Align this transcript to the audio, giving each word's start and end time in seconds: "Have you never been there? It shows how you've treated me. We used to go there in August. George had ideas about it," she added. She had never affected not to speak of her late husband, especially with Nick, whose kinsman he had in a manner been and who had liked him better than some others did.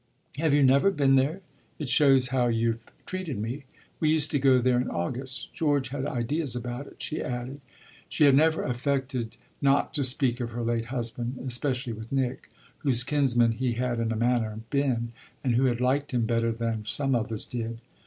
"Have 0.37 0.51
you 0.51 0.63
never 0.63 0.89
been 0.89 1.13
there? 1.13 1.41
It 1.77 1.87
shows 1.87 2.29
how 2.29 2.47
you've 2.47 2.91
treated 3.05 3.37
me. 3.37 3.65
We 3.99 4.09
used 4.09 4.31
to 4.31 4.39
go 4.39 4.57
there 4.57 4.81
in 4.81 4.89
August. 4.89 5.53
George 5.53 5.89
had 5.89 6.07
ideas 6.07 6.55
about 6.55 6.87
it," 6.87 6.95
she 7.03 7.21
added. 7.21 7.61
She 8.09 8.23
had 8.23 8.33
never 8.33 8.63
affected 8.63 9.37
not 9.61 9.93
to 9.93 10.03
speak 10.03 10.39
of 10.39 10.53
her 10.53 10.63
late 10.63 10.85
husband, 10.85 11.37
especially 11.45 11.93
with 11.93 12.11
Nick, 12.11 12.49
whose 12.79 13.03
kinsman 13.03 13.51
he 13.51 13.73
had 13.73 13.99
in 13.99 14.11
a 14.11 14.15
manner 14.15 14.61
been 14.71 15.11
and 15.43 15.53
who 15.53 15.65
had 15.65 15.79
liked 15.79 16.15
him 16.15 16.25
better 16.25 16.51
than 16.51 16.83
some 16.83 17.13
others 17.13 17.45
did. 17.45 17.79